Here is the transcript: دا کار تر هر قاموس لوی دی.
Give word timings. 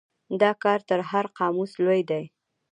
دا 0.41 0.51
کار 0.63 0.79
تر 0.89 0.99
هر 1.11 1.25
قاموس 1.37 1.71
لوی 1.83 2.01
دی. 2.09 2.23